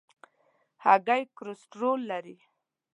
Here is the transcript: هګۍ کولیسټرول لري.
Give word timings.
هګۍ 0.85 1.23
کولیسټرول 1.37 1.99
لري. 2.11 2.35